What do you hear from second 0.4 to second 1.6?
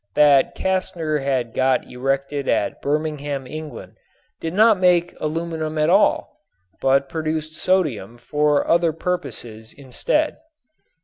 Castner had